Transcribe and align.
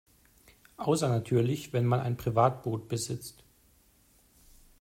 Außer 0.77 1.09
natürlich 1.09 1.73
wenn 1.73 1.85
man 1.85 1.99
ein 1.99 2.17
Privatboot 2.17 2.87
besitzt. 2.89 3.43